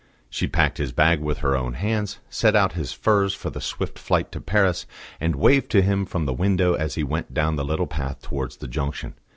She 0.31 0.47
packed 0.47 0.79
his 0.79 0.91
bag 0.91 1.19
with 1.19 1.37
her 1.45 1.55
own 1.55 1.73
hands, 1.75 2.17
set 2.27 2.55
out 2.55 2.71
his 2.73 2.91
furs 2.91 3.35
for 3.35 3.51
the 3.51 3.61
swift 3.61 3.99
flight 3.99 4.31
to 4.31 4.41
Paris, 4.41 4.87
and 5.19 5.35
waved 5.35 5.69
to 5.73 5.83
him 5.83 6.07
from 6.07 6.25
the 6.25 6.33
window 6.33 6.73
as 6.73 6.95
he 6.95 7.03
went 7.03 7.35
down 7.35 7.55
the 7.55 7.63
little 7.63 7.85
path 7.85 8.19
towards 8.23 8.57
the 8.57 8.67
junction. 8.67 9.13